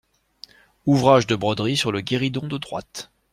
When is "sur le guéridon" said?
1.77-2.47